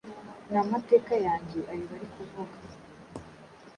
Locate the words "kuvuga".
2.15-2.57